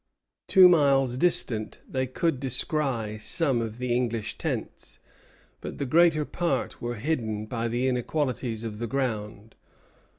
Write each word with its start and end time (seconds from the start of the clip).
Two 0.47 0.67
miles 0.67 1.15
distant, 1.15 1.77
they 1.87 2.07
could 2.07 2.39
descry 2.39 3.17
some 3.19 3.61
of 3.61 3.77
the 3.77 3.93
English 3.93 4.35
tents; 4.39 4.99
but 5.61 5.77
the 5.77 5.85
greater 5.85 6.25
part 6.25 6.81
were 6.81 6.95
hidden 6.95 7.45
by 7.45 7.67
the 7.67 7.87
inequalities 7.87 8.63
of 8.63 8.79
the 8.79 8.87
ground. 8.87 9.53